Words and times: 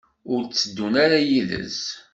Ur 0.33 0.41
tteddun 0.43 0.93
ara 1.03 1.17
yid-s? 1.27 1.79